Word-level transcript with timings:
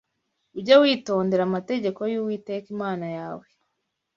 Ujye 0.57 0.75
witondera 0.81 1.43
amategeko 1.49 2.01
y’Uwiteka 2.11 2.67
Imana 2.75 3.05
yawe 3.17 3.47